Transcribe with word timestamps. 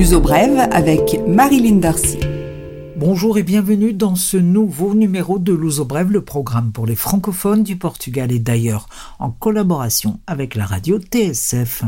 L'uso 0.00 0.18
brève 0.18 0.66
avec 0.72 1.20
Marilyn 1.28 1.76
Darcy. 1.76 2.18
Bonjour 2.96 3.36
et 3.36 3.42
bienvenue 3.42 3.92
dans 3.92 4.14
ce 4.14 4.38
nouveau 4.38 4.94
numéro 4.94 5.38
de 5.38 5.52
Luso 5.52 5.84
Brève, 5.84 6.10
le 6.10 6.24
programme 6.24 6.72
pour 6.72 6.86
les 6.86 6.96
francophones 6.96 7.62
du 7.62 7.76
Portugal 7.76 8.32
et 8.32 8.38
d'ailleurs, 8.38 8.88
en 9.18 9.30
collaboration 9.30 10.18
avec 10.26 10.54
la 10.54 10.64
radio 10.64 10.98
TSF. 10.98 11.84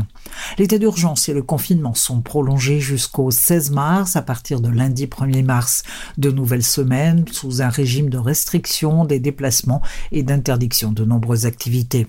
L'état 0.59 0.77
d'urgence 0.77 1.27
et 1.27 1.33
le 1.33 1.41
confinement 1.41 1.95
sont 1.95 2.21
prolongés 2.21 2.79
jusqu'au 2.79 3.31
16 3.31 3.71
mars, 3.71 4.15
à 4.15 4.21
partir 4.21 4.61
de 4.61 4.69
lundi 4.69 5.07
1er 5.07 5.43
mars. 5.43 5.81
De 6.19 6.29
nouvelles 6.29 6.61
semaines 6.61 7.25
sous 7.31 7.63
un 7.63 7.69
régime 7.69 8.11
de 8.11 8.19
restriction 8.19 9.05
des 9.05 9.19
déplacements 9.19 9.81
et 10.11 10.21
d'interdiction 10.21 10.91
de 10.91 11.03
nombreuses 11.03 11.47
activités. 11.47 12.05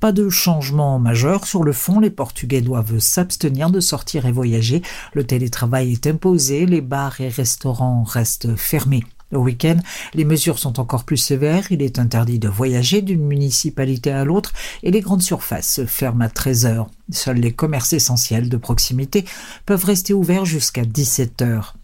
Pas 0.00 0.12
de 0.12 0.28
changement 0.28 0.98
majeur 0.98 1.46
sur 1.46 1.62
le 1.62 1.72
fond, 1.72 2.00
les 2.00 2.10
Portugais 2.10 2.60
doivent 2.60 2.98
s'abstenir 2.98 3.70
de 3.70 3.80
sortir 3.80 4.26
et 4.26 4.32
voyager. 4.32 4.82
Le 5.12 5.24
télétravail 5.24 5.92
est 5.92 6.06
imposé, 6.06 6.66
les 6.66 6.80
bars 6.80 7.20
et 7.20 7.28
restaurants 7.28 8.02
restent 8.04 8.56
fermés. 8.56 9.04
Le 9.32 9.38
week-end, 9.38 9.76
les 10.14 10.24
mesures 10.24 10.58
sont 10.58 10.80
encore 10.80 11.04
plus 11.04 11.16
sévères. 11.16 11.70
Il 11.70 11.82
est 11.82 12.00
interdit 12.00 12.40
de 12.40 12.48
voyager 12.48 13.00
d'une 13.00 13.24
municipalité 13.24 14.10
à 14.10 14.24
l'autre 14.24 14.52
et 14.82 14.90
les 14.90 15.00
grandes 15.00 15.22
surfaces 15.22 15.72
se 15.72 15.86
ferment 15.86 16.24
à 16.24 16.28
13 16.28 16.66
heures. 16.66 16.90
Seuls 17.10 17.38
les 17.38 17.52
commerces 17.52 17.92
essentiels 17.92 18.48
de 18.48 18.56
proximité 18.56 19.24
peuvent 19.66 19.84
rester 19.84 20.14
ouverts 20.14 20.46
jusqu'à 20.46 20.84
17 20.84 21.42
heures. 21.42 21.76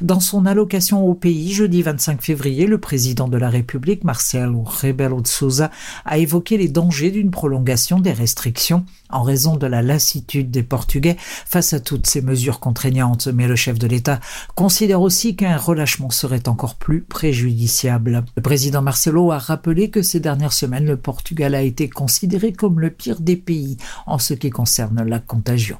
Dans 0.00 0.20
son 0.20 0.46
allocation 0.46 1.04
au 1.06 1.14
pays, 1.14 1.52
jeudi 1.52 1.82
25 1.82 2.22
février, 2.22 2.66
le 2.66 2.78
président 2.78 3.28
de 3.28 3.36
la 3.36 3.48
République, 3.48 4.04
Marcelo 4.04 4.62
Rebelo 4.62 5.20
de 5.20 5.26
Souza, 5.26 5.70
a 6.04 6.18
évoqué 6.18 6.56
les 6.56 6.68
dangers 6.68 7.10
d'une 7.10 7.30
prolongation 7.30 8.00
des 8.00 8.12
restrictions 8.12 8.84
en 9.10 9.22
raison 9.22 9.56
de 9.56 9.66
la 9.66 9.82
lassitude 9.82 10.50
des 10.50 10.62
Portugais 10.62 11.16
face 11.18 11.72
à 11.72 11.80
toutes 11.80 12.06
ces 12.06 12.22
mesures 12.22 12.60
contraignantes. 12.60 13.28
Mais 13.28 13.46
le 13.46 13.56
chef 13.56 13.78
de 13.78 13.86
l'État 13.86 14.20
considère 14.54 15.00
aussi 15.00 15.36
qu'un 15.36 15.56
relâchement 15.56 16.10
serait 16.10 16.48
encore 16.48 16.76
plus 16.76 17.02
préjudiciable. 17.02 18.24
Le 18.36 18.42
président 18.42 18.82
Marcelo 18.82 19.32
a 19.32 19.38
rappelé 19.38 19.90
que 19.90 20.02
ces 20.02 20.20
dernières 20.20 20.52
semaines, 20.52 20.86
le 20.86 20.96
Portugal 20.96 21.54
a 21.54 21.62
été 21.62 21.88
considéré 21.88 22.52
comme 22.52 22.80
le 22.80 22.90
pire 22.90 23.20
des 23.20 23.36
pays 23.36 23.76
en 24.06 24.18
ce 24.18 24.34
qui 24.34 24.50
concerne 24.50 25.02
la 25.02 25.18
contagion. 25.18 25.78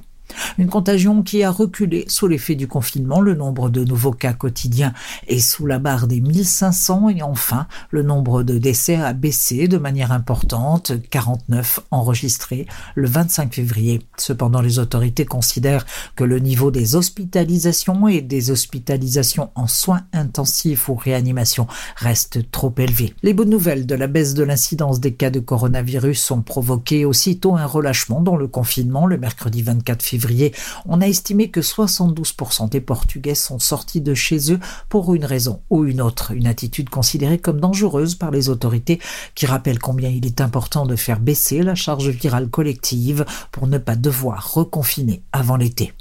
Une 0.57 0.69
contagion 0.69 1.23
qui 1.23 1.43
a 1.43 1.51
reculé 1.51 2.05
sous 2.07 2.27
l'effet 2.27 2.55
du 2.55 2.67
confinement. 2.67 3.21
Le 3.21 3.35
nombre 3.35 3.69
de 3.69 3.83
nouveaux 3.83 4.11
cas 4.11 4.33
quotidiens 4.33 4.93
est 5.27 5.39
sous 5.39 5.65
la 5.65 5.79
barre 5.79 6.07
des 6.07 6.21
1500 6.21 7.09
et 7.09 7.21
enfin, 7.21 7.67
le 7.91 8.03
nombre 8.03 8.43
de 8.43 8.57
décès 8.57 8.95
a 8.95 9.13
baissé 9.13 9.67
de 9.67 9.77
manière 9.77 10.11
importante, 10.11 10.93
49 11.09 11.79
enregistrés 11.91 12.65
le 12.95 13.07
25 13.07 13.53
février. 13.53 14.01
Cependant, 14.17 14.61
les 14.61 14.79
autorités 14.79 15.25
considèrent 15.25 15.85
que 16.15 16.23
le 16.23 16.39
niveau 16.39 16.71
des 16.71 16.95
hospitalisations 16.95 18.07
et 18.07 18.21
des 18.21 18.51
hospitalisations 18.51 19.51
en 19.55 19.67
soins 19.67 20.01
intensifs 20.13 20.89
ou 20.89 20.95
réanimation 20.95 21.67
reste 21.95 22.51
trop 22.51 22.73
élevé. 22.77 23.13
Les 23.23 23.33
bonnes 23.33 23.49
nouvelles 23.49 23.85
de 23.85 23.95
la 23.95 24.07
baisse 24.07 24.33
de 24.33 24.43
l'incidence 24.43 24.99
des 24.99 25.13
cas 25.13 25.29
de 25.29 25.39
coronavirus 25.39 26.31
ont 26.31 26.41
provoqué 26.41 27.05
aussitôt 27.05 27.55
un 27.55 27.65
relâchement 27.65 28.21
dans 28.21 28.35
le 28.35 28.47
confinement 28.47 29.05
le 29.05 29.17
mercredi 29.17 29.61
24 29.61 30.03
février 30.03 30.36
on 30.85 31.01
a 31.01 31.07
estimé 31.07 31.49
que 31.49 31.59
72% 31.59 32.69
des 32.69 32.81
Portugais 32.81 33.35
sont 33.35 33.59
sortis 33.59 34.01
de 34.01 34.13
chez 34.13 34.53
eux 34.53 34.59
pour 34.89 35.13
une 35.13 35.25
raison 35.25 35.61
ou 35.69 35.85
une 35.85 36.01
autre, 36.01 36.31
une 36.31 36.47
attitude 36.47 36.89
considérée 36.89 37.39
comme 37.39 37.59
dangereuse 37.59 38.15
par 38.15 38.31
les 38.31 38.49
autorités 38.49 38.99
qui 39.35 39.45
rappellent 39.45 39.79
combien 39.79 40.09
il 40.09 40.25
est 40.25 40.41
important 40.41 40.85
de 40.85 40.95
faire 40.95 41.19
baisser 41.19 41.61
la 41.61 41.75
charge 41.75 42.09
virale 42.09 42.49
collective 42.49 43.25
pour 43.51 43.67
ne 43.67 43.77
pas 43.77 43.95
devoir 43.95 44.53
reconfiner 44.53 45.21
avant 45.31 45.57
l'été. 45.57 45.93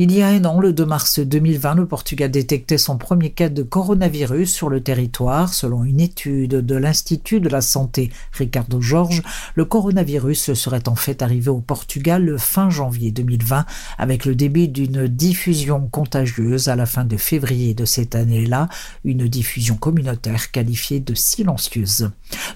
Il 0.00 0.12
y 0.12 0.22
a 0.22 0.28
un 0.28 0.44
an, 0.44 0.60
le 0.60 0.72
2 0.72 0.86
mars 0.86 1.18
2020, 1.18 1.74
le 1.74 1.86
Portugal 1.86 2.30
détectait 2.30 2.78
son 2.78 2.98
premier 2.98 3.30
cas 3.30 3.48
de 3.48 3.64
coronavirus 3.64 4.52
sur 4.52 4.68
le 4.68 4.80
territoire. 4.80 5.52
Selon 5.52 5.82
une 5.82 6.00
étude 6.00 6.64
de 6.64 6.74
l'Institut 6.76 7.40
de 7.40 7.48
la 7.48 7.60
Santé 7.60 8.10
Ricardo 8.32 8.80
Jorge, 8.80 9.22
le 9.56 9.64
coronavirus 9.64 10.52
serait 10.52 10.88
en 10.88 10.94
fait 10.94 11.20
arrivé 11.20 11.50
au 11.50 11.60
Portugal 11.60 12.24
le 12.24 12.38
fin 12.38 12.70
janvier 12.70 13.10
2020 13.10 13.66
avec 13.98 14.24
le 14.24 14.36
début 14.36 14.68
d'une 14.68 15.08
diffusion 15.08 15.88
contagieuse 15.88 16.68
à 16.68 16.76
la 16.76 16.86
fin 16.86 17.04
de 17.04 17.16
février 17.16 17.74
de 17.74 17.84
cette 17.84 18.14
année-là, 18.14 18.68
une 19.04 19.26
diffusion 19.26 19.76
communautaire 19.76 20.52
qualifiée 20.52 21.00
de 21.00 21.14
silencieuse. 21.14 22.10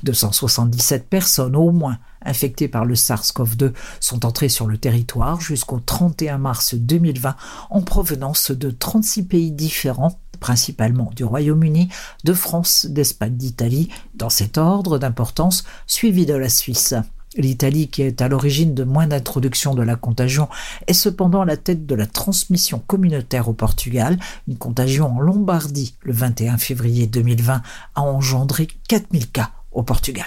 277 0.05 1.09
personnes 1.09 1.57
au 1.57 1.73
moins 1.73 1.99
infectés 2.25 2.69
par 2.69 2.85
le 2.85 2.95
SARS-CoV-2 2.95 3.73
sont 4.01 4.27
entrés 4.27 4.49
sur 4.49 4.67
le 4.67 4.79
territoire 4.79 5.41
jusqu'au 5.41 5.81
31 5.81 6.39
mars 6.39 6.75
2020 6.75 7.37
en 7.71 7.83
provenance 7.83 8.51
de 8.51 8.71
36 8.71 9.25
pays 9.25 9.53
différents 9.53 10.19
principalement 10.43 11.13
du 11.15 11.23
Royaume-Uni, 11.25 11.89
de 12.25 12.33
France, 12.35 12.87
d'Espagne, 12.91 13.37
d'Italie, 13.37 13.89
dans 14.15 14.29
cet 14.29 14.59
ordre 14.59 14.99
d'importance, 14.99 15.63
suivi 15.87 16.27
de 16.27 16.35
la 16.35 16.49
Suisse. 16.49 16.95
L'Italie, 17.37 17.89
qui 17.89 18.03
est 18.03 18.21
à 18.21 18.29
l'origine 18.29 18.75
de 18.75 18.85
moins 18.85 19.07
d'introduction 19.07 19.75
de 19.75 19.83
la 19.83 19.97
contagion, 19.97 20.49
est 20.87 20.93
cependant 20.93 21.41
à 21.41 21.47
la 21.47 21.57
tête 21.57 21.87
de 21.87 21.95
la 21.95 22.07
transmission 22.07 22.83
communautaire 22.87 23.49
au 23.49 23.55
Portugal. 23.55 24.19
Une 24.49 24.59
contagion 24.59 25.17
en 25.17 25.21
Lombardie 25.21 25.95
le 26.03 26.13
21 26.13 26.59
février 26.59 27.07
2020 27.07 27.63
a 27.95 28.03
engendré 28.03 28.69
4000 28.89 29.31
cas 29.31 29.51
au 29.71 29.83
Portugal. 29.83 30.27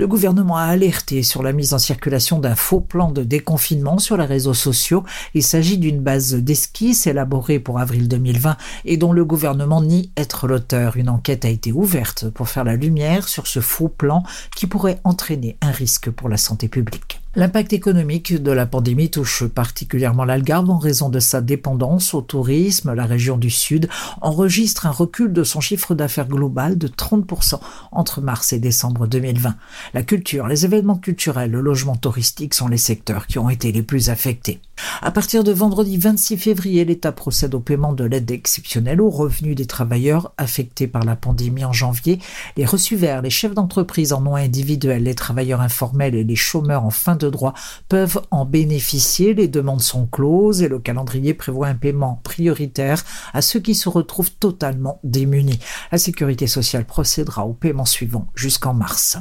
Le 0.00 0.06
gouvernement 0.06 0.56
a 0.56 0.62
alerté 0.62 1.22
sur 1.22 1.42
la 1.42 1.52
mise 1.52 1.74
en 1.74 1.78
circulation 1.78 2.38
d'un 2.38 2.54
faux 2.54 2.80
plan 2.80 3.10
de 3.10 3.22
déconfinement 3.22 3.98
sur 3.98 4.16
les 4.16 4.24
réseaux 4.24 4.54
sociaux. 4.54 5.04
Il 5.34 5.42
s'agit 5.42 5.76
d'une 5.76 6.00
base 6.00 6.34
d'esquisse 6.36 7.06
élaborée 7.06 7.58
pour 7.58 7.78
avril 7.78 8.08
2020 8.08 8.56
et 8.86 8.96
dont 8.96 9.12
le 9.12 9.26
gouvernement 9.26 9.82
nie 9.82 10.10
être 10.16 10.48
l'auteur. 10.48 10.96
Une 10.96 11.10
enquête 11.10 11.44
a 11.44 11.50
été 11.50 11.70
ouverte 11.70 12.30
pour 12.30 12.48
faire 12.48 12.64
la 12.64 12.76
lumière 12.76 13.28
sur 13.28 13.46
ce 13.46 13.60
faux 13.60 13.88
plan 13.88 14.22
qui 14.56 14.66
pourrait 14.66 15.00
entraîner 15.04 15.58
un 15.60 15.70
risque 15.70 16.08
pour 16.08 16.30
la 16.30 16.38
santé 16.38 16.68
publique. 16.68 17.20
L'impact 17.36 17.72
économique 17.72 18.42
de 18.42 18.50
la 18.50 18.66
pandémie 18.66 19.08
touche 19.08 19.44
particulièrement 19.44 20.24
l'Algarve 20.24 20.68
en 20.68 20.78
raison 20.78 21.10
de 21.10 21.20
sa 21.20 21.40
dépendance 21.40 22.12
au 22.12 22.22
tourisme. 22.22 22.92
La 22.92 23.04
région 23.04 23.36
du 23.36 23.50
Sud 23.50 23.88
enregistre 24.20 24.86
un 24.86 24.90
recul 24.90 25.32
de 25.32 25.44
son 25.44 25.60
chiffre 25.60 25.94
d'affaires 25.94 26.26
global 26.26 26.76
de 26.76 26.88
30% 26.88 27.60
entre 27.92 28.20
mars 28.20 28.52
et 28.52 28.58
décembre 28.58 29.06
2020. 29.06 29.54
La 29.92 30.02
culture, 30.02 30.46
les 30.46 30.64
événements 30.64 30.98
culturels, 30.98 31.50
le 31.50 31.60
logement 31.60 31.96
touristique 31.96 32.54
sont 32.54 32.68
les 32.68 32.78
secteurs 32.78 33.26
qui 33.26 33.40
ont 33.40 33.50
été 33.50 33.72
les 33.72 33.82
plus 33.82 34.08
affectés. 34.08 34.60
À 35.02 35.10
partir 35.10 35.42
de 35.42 35.52
vendredi 35.52 35.96
26 35.96 36.36
février, 36.36 36.84
l'État 36.84 37.10
procède 37.10 37.54
au 37.54 37.60
paiement 37.60 37.92
de 37.92 38.04
l'aide 38.04 38.30
exceptionnelle 38.30 39.00
aux 39.00 39.10
revenus 39.10 39.56
des 39.56 39.66
travailleurs 39.66 40.32
affectés 40.38 40.86
par 40.86 41.02
la 41.04 41.16
pandémie 41.16 41.64
en 41.64 41.72
janvier. 41.72 42.20
Les 42.56 42.64
reçus 42.64 42.96
verts, 42.96 43.22
les 43.22 43.30
chefs 43.30 43.54
d'entreprise 43.54 44.12
en 44.12 44.20
nom 44.20 44.36
individuel, 44.36 45.02
les 45.02 45.14
travailleurs 45.14 45.60
informels 45.60 46.14
et 46.14 46.24
les 46.24 46.36
chômeurs 46.36 46.84
en 46.84 46.90
fin 46.90 47.16
de 47.16 47.28
droit 47.28 47.54
peuvent 47.88 48.20
en 48.30 48.44
bénéficier. 48.44 49.34
Les 49.34 49.48
demandes 49.48 49.82
sont 49.82 50.06
closes 50.06 50.62
et 50.62 50.68
le 50.68 50.78
calendrier 50.78 51.34
prévoit 51.34 51.66
un 51.66 51.74
paiement 51.74 52.20
prioritaire 52.22 53.04
à 53.34 53.42
ceux 53.42 53.60
qui 53.60 53.74
se 53.74 53.88
retrouvent 53.88 54.32
totalement 54.32 55.00
démunis. 55.02 55.58
La 55.90 55.98
sécurité 55.98 56.46
sociale 56.46 56.84
procédera 56.84 57.44
au 57.46 57.54
paiement 57.54 57.84
suivant 57.84 58.28
jusqu'en 58.34 58.74
mars. 58.74 59.18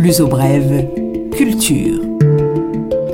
L'uso 0.00 0.28
brève, 0.28 0.88
culture. 1.36 1.98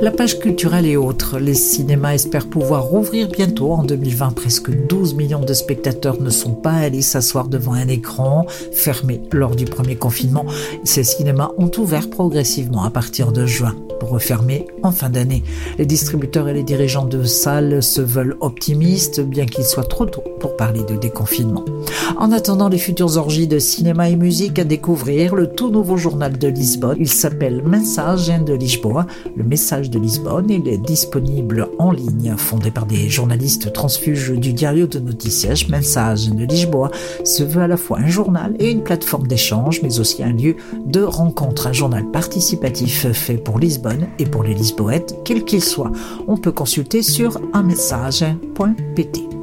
La 0.05 0.11
page 0.11 0.37
culturelle 0.37 0.85
et 0.85 0.97
autres, 0.97 1.39
les 1.39 1.55
cinémas 1.55 2.13
espèrent 2.13 2.45
pouvoir 2.45 2.83
rouvrir 2.83 3.27
bientôt. 3.27 3.71
En 3.71 3.81
2020, 3.81 4.35
presque 4.35 4.69
12 4.69 5.15
millions 5.15 5.43
de 5.43 5.53
spectateurs 5.55 6.21
ne 6.21 6.29
sont 6.29 6.53
pas 6.53 6.73
allés 6.73 7.01
s'asseoir 7.01 7.47
devant 7.47 7.73
un 7.73 7.87
écran 7.87 8.45
fermé 8.71 9.19
lors 9.31 9.55
du 9.55 9.65
premier 9.65 9.95
confinement. 9.95 10.45
Ces 10.83 11.03
cinémas 11.03 11.53
ont 11.57 11.71
ouvert 11.79 12.11
progressivement 12.11 12.83
à 12.83 12.91
partir 12.91 13.31
de 13.31 13.47
juin 13.47 13.73
pour 13.99 14.09
refermer 14.09 14.67
en 14.83 14.91
fin 14.91 15.09
d'année. 15.09 15.43
Les 15.79 15.87
distributeurs 15.87 16.47
et 16.49 16.53
les 16.53 16.63
dirigeants 16.63 17.05
de 17.05 17.23
salles 17.23 17.81
se 17.81 18.01
veulent 18.01 18.37
optimistes, 18.41 19.21
bien 19.21 19.47
qu'il 19.47 19.63
soit 19.63 19.85
trop 19.85 20.05
tôt 20.05 20.23
pour 20.39 20.55
parler 20.55 20.83
de 20.83 20.95
déconfinement. 20.95 21.65
En 22.17 22.31
attendant 22.31 22.69
les 22.69 22.77
futures 22.77 23.17
orgies 23.17 23.47
de 23.47 23.57
cinéma 23.57 24.09
et 24.09 24.15
musique 24.15 24.59
à 24.59 24.63
découvrir, 24.63 25.33
le 25.35 25.47
tout 25.47 25.69
nouveau 25.69 25.97
journal 25.97 26.37
de 26.37 26.47
Lisbonne, 26.47 26.97
il 26.99 27.09
s'appelle 27.09 27.63
Message 27.63 28.27
de 28.27 28.53
Lisboa, 28.53 29.07
le 29.35 29.43
message 29.43 29.89
de 29.89 29.94
Lisbonne. 29.99 30.49
Il 30.49 30.67
est 30.67 30.77
disponible 30.77 31.69
en 31.79 31.91
ligne, 31.91 32.35
fondé 32.37 32.71
par 32.71 32.85
des 32.85 33.09
journalistes 33.09 33.73
transfuges 33.73 34.31
du 34.31 34.53
Diario 34.53 34.87
de 34.87 34.99
Noticias. 34.99 35.65
Message 35.69 36.29
de 36.29 36.45
Lisboa 36.45 36.91
se 37.23 37.43
veut 37.43 37.61
à 37.61 37.67
la 37.67 37.77
fois 37.77 37.99
un 37.99 38.07
journal 38.07 38.55
et 38.59 38.71
une 38.71 38.83
plateforme 38.83 39.27
d'échange, 39.27 39.81
mais 39.81 39.99
aussi 39.99 40.23
un 40.23 40.33
lieu 40.33 40.55
de 40.85 41.01
rencontre, 41.01 41.67
un 41.67 41.73
journal 41.73 42.09
participatif 42.11 43.11
fait 43.11 43.37
pour 43.37 43.59
Lisbonne 43.59 44.07
et 44.19 44.25
pour 44.25 44.43
les 44.43 44.53
Lisboètes, 44.53 45.15
quel 45.23 45.43
qu'il 45.43 45.63
soit. 45.63 45.91
On 46.27 46.37
peut 46.37 46.51
consulter 46.51 47.01
sur 47.01 47.39
unmessage.pt. 47.53 49.34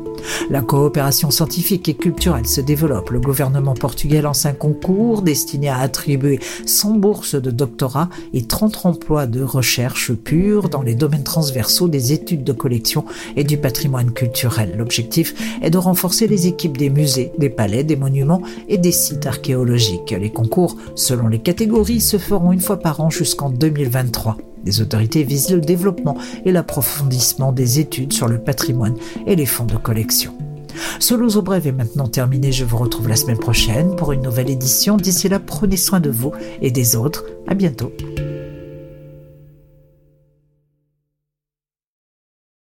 La 0.51 0.61
coopération 0.61 1.31
scientifique 1.31 1.89
et 1.89 1.95
culturelle 1.95 2.47
se 2.47 2.61
développe. 2.61 3.11
Le 3.11 3.21
gouvernement 3.21 3.75
portugais 3.75 4.23
lance 4.23 4.47
un 4.47 4.53
concours 4.53 5.23
destiné 5.23 5.69
à 5.69 5.79
attribuer 5.79 6.41
100 6.67 6.95
bourses 6.95 7.35
de 7.35 7.51
doctorat 7.51 8.09
et 8.33 8.43
30 8.43 8.87
emplois 8.87 9.27
de 9.27 9.43
recherche 9.43 10.13
pure 10.13 10.69
dans 10.69 10.83
les 10.83 10.95
domaines 10.95 11.25
transversaux 11.25 11.89
des 11.89 12.13
études 12.13 12.45
de 12.45 12.53
collection 12.53 13.05
et 13.37 13.45
du 13.45 13.57
patrimoine 13.57 14.13
culturel. 14.13 14.75
L'objectif 14.77 15.35
est 15.63 15.71
de 15.71 15.79
renforcer 15.79 16.27
les 16.27 16.47
équipes 16.47 16.77
des 16.77 16.91
musées, 16.91 17.33
des 17.39 17.51
palais, 17.51 17.85
des 17.85 17.97
monuments 17.97 18.43
et 18.69 18.79
des 18.79 18.93
sites 18.93 19.27
archéologiques. 19.27 20.15
Les 20.19 20.31
concours, 20.31 20.77
selon 20.95 21.29
les 21.29 21.41
catégories, 21.41 22.01
se 22.01 22.19
feront 22.19 22.53
une 22.53 22.61
fois 22.61 22.79
par 22.79 23.01
an 23.01 23.11
jusqu'en 23.11 23.51
2023. 23.51 24.37
Les 24.64 24.81
autorités 24.81 25.25
visent 25.25 25.50
le 25.50 25.61
développement 25.61 26.17
et 26.44 26.53
l'approfondissement 26.53 27.53
des 27.53 27.81
études 27.81 28.12
sur 28.12 28.29
le 28.29 28.38
patrimoine 28.38 28.97
et 29.26 29.37
les 29.37 29.47
fonds 29.47 29.64
de 29.64 29.76
collection. 29.76 30.35
Ce 30.99 31.14
Loso 31.14 31.43
Brève 31.43 31.67
est 31.67 31.73
maintenant 31.73 32.09
terminé. 32.09 32.53
Je 32.53 32.64
vous 32.64 32.79
retrouve 32.79 33.09
la 33.09 33.17
semaine 33.17 33.38
prochaine 33.38 33.94
pour 33.97 34.12
une 34.12 34.23
nouvelle 34.23 34.50
édition. 34.50 34.97
D'ici 34.97 35.29
là, 35.29 35.38
prenez 35.38 35.76
soin 35.76 36.00
de 36.00 36.11
vous 36.11 36.32
et 36.61 36.70
des 36.70 36.97
autres. 36.97 37.25
À 37.47 37.55
bientôt. 37.55 37.93